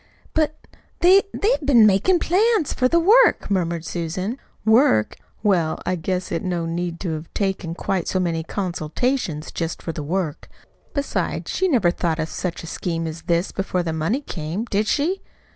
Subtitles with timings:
[0.33, 0.57] "But,
[1.01, 4.39] they they've been makin' plans for for the work," murmured Susan.
[4.65, 5.15] "Work!
[5.43, 10.01] Well, I guess it no need to've taken quite so many consultations for just the
[10.01, 10.49] work.
[10.95, 14.87] Besides, she never thought of such a scheme as this before the money came, did
[14.87, 15.21] she?